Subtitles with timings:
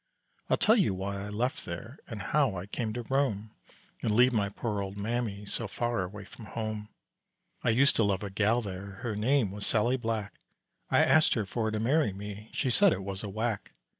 [0.49, 3.51] I'll tell you why I left there And how I came to roam,
[4.01, 6.89] And leave my poor old mammy, So far away from home.
[7.63, 10.33] I used to love a gal there, Her name was Sallie Black,
[10.89, 13.73] I asked her for to marry me, She said it was a whack.